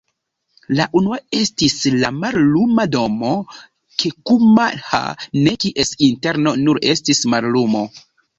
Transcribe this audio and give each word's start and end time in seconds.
La 0.77 0.85
unua 1.01 1.17
estis 1.39 1.75
la 2.03 2.09
Malluma 2.21 2.85
Domo, 2.95 3.33
Kekuma-ha, 4.05 5.03
en 5.43 5.51
kies 5.67 5.93
interno 6.09 6.57
nur 6.65 6.83
estis 6.95 7.23
mallumo". 7.37 7.87